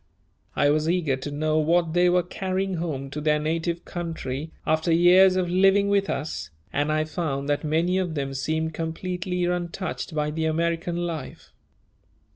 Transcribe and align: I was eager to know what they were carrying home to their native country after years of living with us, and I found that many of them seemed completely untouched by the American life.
I 0.55 0.71
was 0.71 0.89
eager 0.89 1.15
to 1.17 1.29
know 1.29 1.59
what 1.59 1.93
they 1.93 2.09
were 2.09 2.23
carrying 2.23 2.77
home 2.77 3.11
to 3.11 3.21
their 3.21 3.37
native 3.37 3.85
country 3.85 4.49
after 4.65 4.91
years 4.91 5.35
of 5.35 5.47
living 5.47 5.89
with 5.89 6.09
us, 6.09 6.49
and 6.73 6.91
I 6.91 7.03
found 7.03 7.47
that 7.49 7.63
many 7.63 7.99
of 7.99 8.15
them 8.15 8.33
seemed 8.33 8.73
completely 8.73 9.45
untouched 9.45 10.15
by 10.15 10.31
the 10.31 10.45
American 10.45 10.97
life. 11.05 11.51